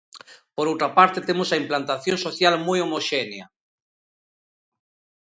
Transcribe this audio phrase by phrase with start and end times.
[0.55, 3.45] Por outra parte, temos a implantación social moi homoxénea.